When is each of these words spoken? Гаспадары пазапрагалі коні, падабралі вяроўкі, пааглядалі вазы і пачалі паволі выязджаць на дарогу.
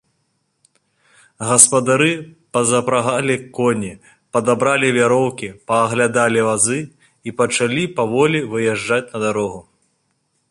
Гаспадары 1.49 2.07
пазапрагалі 2.57 3.35
коні, 3.57 3.91
падабралі 4.37 4.89
вяроўкі, 4.97 5.49
пааглядалі 5.71 6.41
вазы 6.49 6.79
і 7.29 7.35
пачалі 7.43 7.83
паволі 7.99 8.39
выязджаць 8.55 9.05
на 9.13 9.17
дарогу. 9.25 9.61